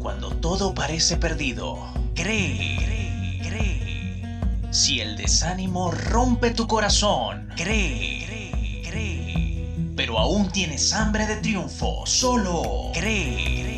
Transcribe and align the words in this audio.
Cuando 0.00 0.30
todo 0.40 0.74
parece 0.74 1.16
perdido, 1.18 1.78
cree, 2.14 2.76
cree, 2.78 3.40
cree. 3.42 4.40
Si 4.72 5.00
el 5.00 5.16
desánimo 5.16 5.90
rompe 5.90 6.50
tu 6.52 6.66
corazón, 6.66 7.48
cree, 7.54 8.24
cree, 8.26 8.82
cree. 8.88 9.94
Pero 9.96 10.18
aún 10.18 10.50
tienes 10.50 10.92
hambre 10.94 11.26
de 11.26 11.36
triunfo, 11.36 12.06
solo 12.06 12.90
cree. 12.94 13.74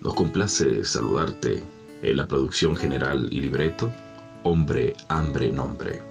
Nos 0.00 0.14
complace 0.14 0.84
saludarte 0.84 1.62
en 2.02 2.16
la 2.16 2.26
producción 2.26 2.74
general 2.74 3.28
y 3.30 3.40
libreto 3.40 3.92
Hombre, 4.44 4.94
Hambre, 5.08 5.52
Nombre. 5.52 6.02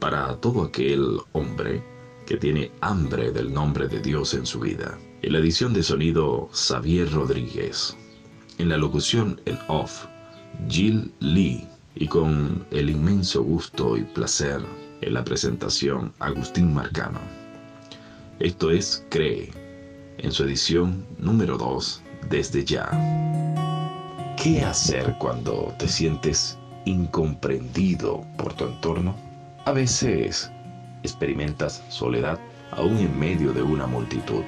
Para 0.00 0.34
todo 0.36 0.64
aquel 0.64 1.18
hombre 1.32 1.82
que 2.26 2.36
tiene 2.36 2.70
hambre 2.80 3.30
del 3.32 3.52
nombre 3.52 3.86
de 3.86 4.00
Dios 4.00 4.34
en 4.34 4.46
su 4.46 4.60
vida. 4.60 4.98
En 5.22 5.32
la 5.32 5.38
edición 5.38 5.74
de 5.74 5.82
sonido 5.82 6.48
Xavier 6.52 7.10
Rodríguez. 7.12 7.96
En 8.58 8.68
la 8.68 8.78
locución 8.78 9.40
el 9.44 9.58
off 9.68 10.06
Jill 10.68 11.12
Lee. 11.20 11.68
Y 11.96 12.08
con 12.08 12.66
el 12.70 12.90
inmenso 12.90 13.42
gusto 13.42 13.96
y 13.96 14.02
placer 14.02 14.60
en 15.00 15.14
la 15.14 15.22
presentación 15.22 16.12
Agustín 16.18 16.72
Marcano. 16.72 17.20
Esto 18.40 18.70
es 18.70 19.06
Cree, 19.10 19.52
en 20.18 20.32
su 20.32 20.42
edición 20.44 21.06
número 21.18 21.56
2, 21.56 22.02
desde 22.30 22.64
ya. 22.64 22.90
¿Qué 24.42 24.62
hacer 24.62 25.14
cuando 25.20 25.72
te 25.78 25.86
sientes 25.86 26.58
incomprendido 26.84 28.24
por 28.36 28.54
tu 28.54 28.64
entorno? 28.64 29.14
A 29.64 29.72
veces 29.72 30.50
experimentas 31.02 31.82
soledad 31.88 32.38
aún 32.72 32.98
en 32.98 33.18
medio 33.18 33.52
de 33.52 33.62
una 33.62 33.86
multitud. 33.86 34.44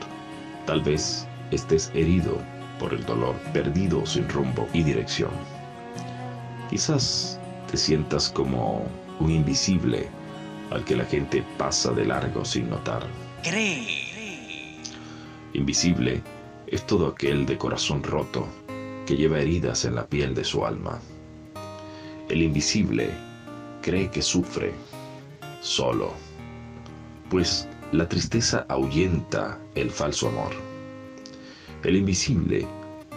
Tal 0.66 0.82
vez 0.82 1.26
estés 1.50 1.90
herido 1.94 2.38
por 2.78 2.92
el 2.92 3.04
dolor, 3.04 3.34
perdido 3.52 4.04
sin 4.04 4.28
rumbo 4.28 4.68
y 4.72 4.82
dirección. 4.82 5.30
Quizás 6.70 7.38
te 7.70 7.76
sientas 7.76 8.30
como 8.30 8.84
un 9.20 9.30
invisible 9.30 10.08
al 10.70 10.84
que 10.84 10.96
la 10.96 11.04
gente 11.04 11.44
pasa 11.56 11.92
de 11.92 12.04
largo 12.04 12.44
sin 12.44 12.68
notar. 12.68 13.06
Invisible 15.52 16.22
es 16.66 16.86
todo 16.86 17.08
aquel 17.08 17.46
de 17.46 17.56
corazón 17.56 18.02
roto 18.02 18.46
que 19.06 19.16
lleva 19.16 19.38
heridas 19.38 19.84
en 19.84 19.94
la 19.94 20.06
piel 20.06 20.34
de 20.34 20.44
su 20.44 20.66
alma. 20.66 21.00
El 22.28 22.42
invisible 22.42 23.10
cree 23.82 24.10
que 24.10 24.20
sufre 24.20 24.72
solo, 25.60 26.12
pues 27.30 27.68
la 27.92 28.08
tristeza 28.08 28.66
ahuyenta 28.68 29.60
el 29.76 29.90
falso 29.90 30.28
amor. 30.28 30.50
El 31.84 31.94
invisible 31.94 32.66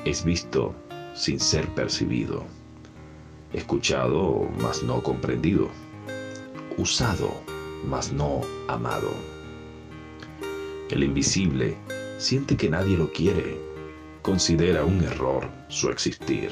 es 0.06 0.24
visto 0.24 0.76
sin 1.16 1.40
ser 1.40 1.68
percibido, 1.70 2.46
escuchado 3.52 4.48
mas 4.62 4.84
no 4.84 5.02
comprendido, 5.02 5.70
usado 6.78 7.34
mas 7.84 8.14
no 8.14 8.42
amado. 8.68 9.10
El 10.92 11.04
invisible 11.04 11.76
siente 12.20 12.56
que 12.56 12.70
nadie 12.70 12.96
lo 12.96 13.12
quiere, 13.12 13.58
considera 14.22 14.86
un 14.86 15.04
error 15.04 15.50
su 15.68 15.90
existir. 15.90 16.52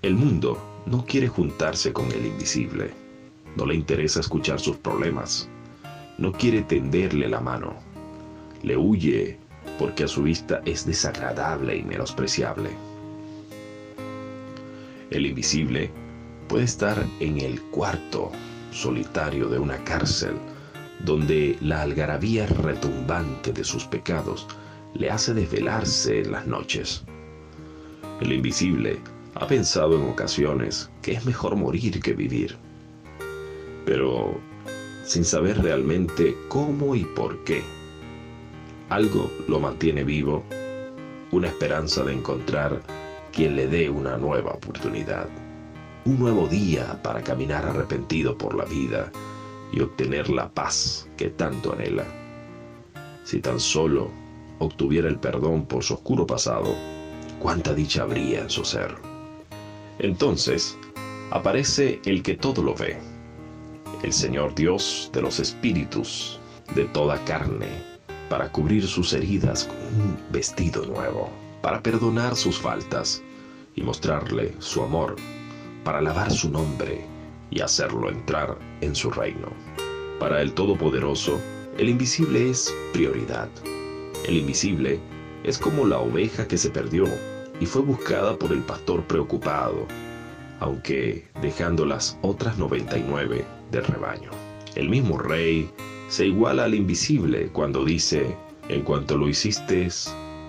El 0.00 0.14
mundo 0.14 0.56
no 0.86 1.04
quiere 1.04 1.26
juntarse 1.26 1.92
con 1.92 2.06
el 2.12 2.24
invisible, 2.24 2.92
no 3.56 3.66
le 3.66 3.74
interesa 3.74 4.20
escuchar 4.20 4.60
sus 4.60 4.76
problemas, 4.76 5.48
no 6.18 6.30
quiere 6.30 6.62
tenderle 6.62 7.28
la 7.28 7.40
mano, 7.40 7.74
le 8.62 8.76
huye 8.76 9.38
porque 9.76 10.04
a 10.04 10.08
su 10.08 10.22
vista 10.22 10.62
es 10.64 10.86
desagradable 10.86 11.76
y 11.76 11.82
menospreciable. 11.82 12.70
El 15.10 15.26
invisible 15.26 15.90
puede 16.46 16.64
estar 16.64 17.04
en 17.18 17.40
el 17.40 17.60
cuarto 17.60 18.30
solitario 18.70 19.48
de 19.48 19.58
una 19.58 19.82
cárcel 19.82 20.36
donde 21.04 21.58
la 21.60 21.82
algarabía 21.82 22.46
retumbante 22.46 23.52
de 23.52 23.64
sus 23.64 23.84
pecados 23.84 24.46
le 24.94 25.10
hace 25.10 25.34
desvelarse 25.34 26.20
en 26.20 26.30
las 26.30 26.46
noches. 26.46 27.02
El 28.20 28.32
invisible 28.32 29.00
ha 29.40 29.46
pensado 29.46 29.96
en 29.96 30.10
ocasiones 30.10 30.90
que 31.00 31.12
es 31.12 31.24
mejor 31.24 31.54
morir 31.54 32.00
que 32.00 32.12
vivir, 32.12 32.56
pero 33.86 34.36
sin 35.04 35.24
saber 35.24 35.62
realmente 35.62 36.36
cómo 36.48 36.96
y 36.96 37.04
por 37.04 37.44
qué. 37.44 37.62
Algo 38.88 39.30
lo 39.46 39.60
mantiene 39.60 40.02
vivo, 40.02 40.42
una 41.30 41.46
esperanza 41.46 42.02
de 42.02 42.14
encontrar 42.14 42.82
quien 43.32 43.54
le 43.54 43.68
dé 43.68 43.88
una 43.88 44.16
nueva 44.16 44.52
oportunidad, 44.52 45.28
un 46.04 46.18
nuevo 46.18 46.48
día 46.48 47.00
para 47.02 47.22
caminar 47.22 47.64
arrepentido 47.64 48.36
por 48.36 48.56
la 48.56 48.64
vida 48.64 49.12
y 49.72 49.80
obtener 49.80 50.30
la 50.30 50.48
paz 50.48 51.08
que 51.16 51.28
tanto 51.28 51.72
anhela. 51.72 52.04
Si 53.24 53.40
tan 53.40 53.60
solo 53.60 54.10
obtuviera 54.58 55.06
el 55.06 55.20
perdón 55.20 55.66
por 55.66 55.84
su 55.84 55.94
oscuro 55.94 56.26
pasado, 56.26 56.74
cuánta 57.38 57.72
dicha 57.72 58.02
habría 58.02 58.40
en 58.40 58.50
su 58.50 58.64
ser. 58.64 59.17
Entonces 59.98 60.76
aparece 61.30 62.00
el 62.04 62.22
que 62.22 62.34
todo 62.34 62.62
lo 62.62 62.74
ve, 62.74 62.98
el 64.02 64.12
Señor 64.12 64.54
Dios 64.54 65.10
de 65.12 65.22
los 65.22 65.40
espíritus, 65.40 66.38
de 66.74 66.84
toda 66.84 67.22
carne, 67.24 67.68
para 68.28 68.52
cubrir 68.52 68.86
sus 68.86 69.12
heridas 69.12 69.64
con 69.64 69.76
un 70.00 70.18
vestido 70.30 70.86
nuevo, 70.86 71.30
para 71.62 71.82
perdonar 71.82 72.36
sus 72.36 72.58
faltas 72.58 73.22
y 73.74 73.82
mostrarle 73.82 74.54
su 74.60 74.82
amor, 74.82 75.16
para 75.82 75.98
alabar 75.98 76.30
su 76.30 76.50
nombre 76.50 77.04
y 77.50 77.60
hacerlo 77.60 78.10
entrar 78.10 78.56
en 78.80 78.94
su 78.94 79.10
reino. 79.10 79.48
Para 80.20 80.42
el 80.42 80.52
Todopoderoso, 80.52 81.40
el 81.78 81.88
invisible 81.88 82.50
es 82.50 82.72
prioridad. 82.92 83.48
El 84.26 84.36
invisible 84.36 85.00
es 85.44 85.58
como 85.58 85.86
la 85.86 85.98
oveja 85.98 86.46
que 86.46 86.58
se 86.58 86.70
perdió 86.70 87.06
y 87.60 87.66
fue 87.66 87.82
buscada 87.82 88.36
por 88.36 88.52
el 88.52 88.62
pastor 88.62 89.02
preocupado, 89.04 89.86
aunque 90.60 91.26
dejando 91.42 91.84
las 91.84 92.18
otras 92.22 92.58
99 92.58 93.44
del 93.70 93.84
rebaño. 93.84 94.30
El 94.74 94.88
mismo 94.88 95.18
rey 95.18 95.70
se 96.08 96.26
iguala 96.26 96.64
al 96.64 96.74
invisible 96.74 97.48
cuando 97.52 97.84
dice, 97.84 98.36
en 98.68 98.82
cuanto 98.82 99.16
lo 99.16 99.28
hiciste 99.28 99.88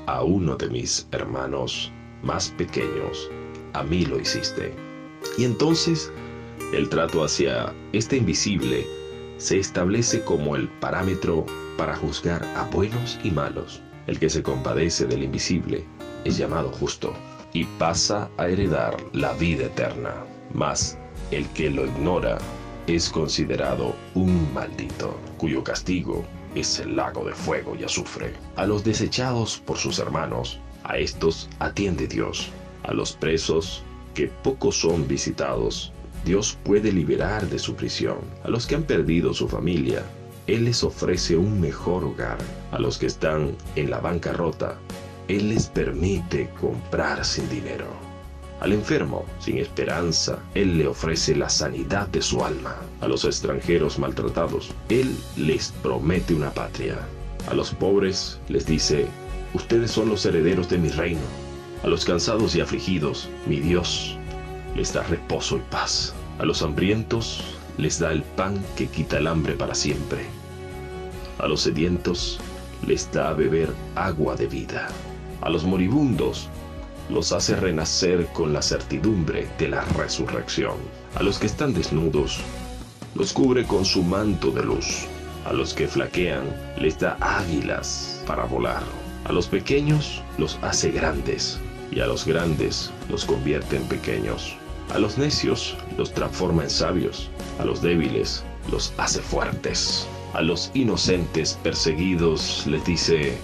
a 0.08 0.24
uno 0.24 0.56
de 0.56 0.70
mis 0.70 1.08
hermanos 1.12 1.92
más 2.24 2.50
pequeños, 2.58 3.30
a 3.74 3.84
mí 3.84 4.06
lo 4.06 4.20
hiciste. 4.20 4.74
Y 5.38 5.46
entonces 5.46 6.12
el 6.74 6.90
trato 6.90 7.24
hacia 7.24 7.74
este 7.94 8.18
invisible 8.18 8.86
se 9.38 9.58
establece 9.58 10.22
como 10.24 10.56
el 10.56 10.68
parámetro 10.68 11.46
para 11.78 11.96
juzgar 11.96 12.44
a 12.56 12.66
buenos 12.66 13.18
y 13.24 13.32
malos. 13.32 13.82
El 14.10 14.18
que 14.18 14.28
se 14.28 14.42
compadece 14.42 15.06
del 15.06 15.22
invisible 15.22 15.86
es 16.26 16.36
llamado 16.36 16.72
justo 16.72 17.14
y 17.54 17.66
pasa 17.66 18.28
a 18.38 18.48
heredar 18.48 18.98
la 19.14 19.34
vida 19.34 19.66
eterna. 19.66 20.16
Mas 20.52 20.98
el 21.30 21.48
que 21.50 21.70
lo 21.70 21.86
ignora 21.86 22.40
es 22.88 23.08
considerado 23.08 23.96
un 24.16 24.52
maldito, 24.52 25.16
cuyo 25.38 25.64
castigo 25.64 26.26
es 26.56 26.80
el 26.80 26.96
lago 26.96 27.24
de 27.24 27.34
fuego 27.34 27.76
y 27.80 27.84
azufre. 27.84 28.34
A 28.56 28.66
los 28.66 28.84
desechados 28.84 29.60
por 29.60 29.78
sus 29.78 30.00
hermanos, 30.00 30.60
a 30.86 30.98
estos 30.98 31.48
atiende 31.60 32.08
Dios. 32.08 32.50
A 32.86 32.96
los 32.96 33.14
presos, 33.14 33.84
que 34.16 34.26
pocos 34.42 34.76
son 34.80 35.08
visitados, 35.08 35.94
Dios 36.26 36.58
puede 36.64 36.92
liberar 36.92 37.48
de 37.48 37.60
su 37.60 37.76
prisión. 37.76 38.18
A 38.44 38.50
los 38.50 38.66
que 38.66 38.74
han 38.74 38.84
perdido 38.86 39.36
su 39.36 39.48
familia, 39.48 40.04
Él 40.50 40.66
les 40.66 40.84
ofrece 40.84 41.38
un 41.38 41.62
mejor 41.62 42.04
hogar. 42.04 42.40
A 42.72 42.80
los 42.80 42.98
que 42.98 43.06
están 43.06 43.56
en 43.76 43.92
la 43.92 44.00
bancarrota, 44.00 44.80
Él 45.28 45.50
les 45.50 45.68
permite 45.68 46.50
comprar 46.60 47.24
sin 47.24 47.48
dinero. 47.50 47.86
Al 48.60 48.74
enfermo, 48.74 49.26
sin 49.40 49.60
esperanza, 49.60 50.40
Él 50.56 50.80
le 50.80 50.88
ofrece 50.88 51.36
la 51.36 51.50
sanidad 51.50 52.08
de 52.08 52.24
su 52.24 52.44
alma. 52.44 52.76
A 53.00 53.08
los 53.08 53.26
extranjeros 53.26 54.00
maltratados, 54.00 54.72
Él 54.90 55.16
les 55.38 55.72
promete 55.84 56.34
una 56.34 56.50
patria. 56.50 56.98
A 57.48 57.54
los 57.54 57.70
pobres 57.70 58.40
les 58.48 58.66
dice, 58.66 59.06
ustedes 59.54 59.92
son 59.92 60.10
los 60.10 60.26
herederos 60.26 60.68
de 60.68 60.80
mi 60.80 60.90
reino. 60.90 61.22
A 61.84 61.88
los 61.88 62.06
cansados 62.06 62.56
y 62.56 62.62
afligidos, 62.62 63.30
mi 63.46 63.60
Dios 63.60 64.18
les 64.76 64.94
da 64.94 65.04
reposo 65.04 65.58
y 65.58 65.62
paz. 65.70 66.16
A 66.40 66.46
los 66.46 66.64
hambrientos 66.64 67.44
les 67.78 68.00
da 68.00 68.12
el 68.12 68.24
pan 68.24 68.60
que 68.76 68.88
quita 68.88 69.20
el 69.20 69.28
hambre 69.28 69.54
para 69.54 69.76
siempre. 69.76 70.39
A 71.40 71.48
los 71.48 71.62
sedientos 71.62 72.38
les 72.86 73.10
da 73.14 73.30
a 73.30 73.34
beber 73.34 73.74
agua 73.96 74.36
de 74.36 74.48
vida. 74.48 74.90
A 75.42 75.50
los 75.50 75.64
moribundos 75.64 76.50
los 77.10 77.32
hace 77.32 77.56
renacer 77.56 78.28
con 78.34 78.52
la 78.52 78.62
certidumbre 78.62 79.48
de 79.58 79.70
la 79.70 79.82
resurrección. 79.98 80.76
A 81.16 81.24
los 81.24 81.40
que 81.40 81.48
están 81.48 81.74
desnudos, 81.74 82.42
los 83.16 83.32
cubre 83.32 83.66
con 83.66 83.86
su 83.86 84.04
manto 84.04 84.52
de 84.52 84.64
luz. 84.64 85.08
A 85.46 85.54
los 85.54 85.74
que 85.74 85.88
flaquean, 85.88 86.44
les 86.78 87.00
da 87.00 87.18
águilas 87.22 88.22
para 88.28 88.44
volar. 88.44 88.84
A 89.24 89.32
los 89.32 89.48
pequeños 89.48 90.22
los 90.38 90.60
hace 90.62 90.92
grandes 90.92 91.58
y 91.90 92.02
a 92.02 92.08
los 92.08 92.26
grandes 92.26 92.92
los 93.10 93.24
convierte 93.24 93.78
en 93.78 93.84
pequeños. 93.84 94.58
A 94.94 95.00
los 95.00 95.18
necios 95.18 95.78
los 95.98 96.14
transforma 96.14 96.64
en 96.64 96.70
sabios. 96.70 97.30
A 97.60 97.66
los 97.66 97.82
débiles 97.82 98.44
los 98.70 98.94
hace 98.98 99.22
fuertes. 99.22 100.06
A 100.34 100.42
los 100.42 100.72
inocentes 100.74 101.58
perseguidos 101.64 102.66
les 102.68 102.86
dice, 102.86 103.38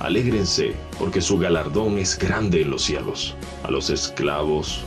Alégrense, 0.00 0.74
porque 0.98 1.20
su 1.20 1.38
galardón 1.38 1.98
es 1.98 2.18
grande 2.18 2.62
en 2.62 2.70
los 2.70 2.82
cielos. 2.82 3.36
A 3.62 3.70
los 3.70 3.90
esclavos 3.90 4.80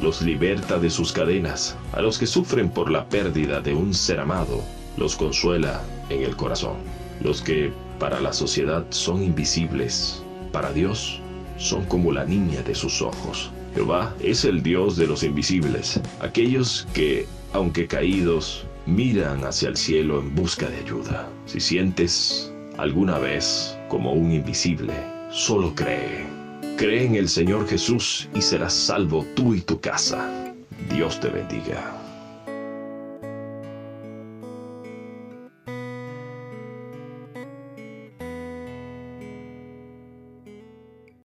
los 0.00 0.22
liberta 0.22 0.78
de 0.78 0.88
sus 0.88 1.12
cadenas. 1.12 1.76
A 1.92 2.00
los 2.00 2.18
que 2.18 2.26
sufren 2.26 2.70
por 2.70 2.90
la 2.90 3.06
pérdida 3.08 3.60
de 3.60 3.74
un 3.74 3.92
ser 3.92 4.20
amado, 4.20 4.62
los 4.96 5.16
consuela 5.16 5.82
en 6.08 6.22
el 6.22 6.36
corazón. 6.36 6.76
Los 7.20 7.42
que 7.42 7.72
para 7.98 8.20
la 8.20 8.32
sociedad 8.32 8.86
son 8.90 9.22
invisibles, 9.22 10.22
para 10.52 10.72
Dios 10.72 11.20
son 11.58 11.84
como 11.84 12.12
la 12.12 12.24
niña 12.24 12.62
de 12.62 12.74
sus 12.74 13.02
ojos. 13.02 13.50
Jehová 13.74 14.14
es 14.20 14.44
el 14.44 14.62
Dios 14.62 14.96
de 14.96 15.06
los 15.06 15.22
invisibles, 15.22 16.00
aquellos 16.20 16.86
que, 16.94 17.26
aunque 17.52 17.86
caídos, 17.86 18.64
miran 18.86 19.44
hacia 19.44 19.68
el 19.68 19.76
cielo 19.76 20.20
en 20.20 20.34
busca 20.34 20.68
de 20.68 20.78
ayuda. 20.78 21.28
Si 21.46 21.60
sientes 21.60 22.52
alguna 22.78 23.18
vez 23.18 23.76
como 23.88 24.12
un 24.12 24.32
invisible, 24.32 24.94
solo 25.30 25.74
cree. 25.74 26.26
Cree 26.76 27.06
en 27.06 27.14
el 27.14 27.28
Señor 27.28 27.68
Jesús 27.68 28.28
y 28.34 28.42
serás 28.42 28.72
salvo 28.72 29.24
tú 29.36 29.54
y 29.54 29.60
tu 29.60 29.80
casa. 29.80 30.28
Dios 30.90 31.20
te 31.20 31.28
bendiga. 31.28 32.01